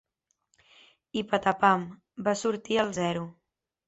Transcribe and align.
I 1.19 1.21
patapam, 1.33 1.83
va 2.29 2.33
sortir 2.39 2.79
el 2.85 2.91
zero. 2.99 3.27